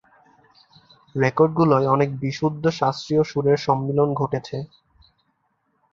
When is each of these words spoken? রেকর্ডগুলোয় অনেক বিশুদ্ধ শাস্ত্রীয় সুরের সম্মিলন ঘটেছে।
রেকর্ডগুলোয় 1.15 1.87
অনেক 1.87 2.09
বিশুদ্ধ 2.19 2.63
শাস্ত্রীয় 2.79 3.23
সুরের 3.23 3.57
সম্মিলন 3.57 4.09
ঘটেছে। 4.13 4.57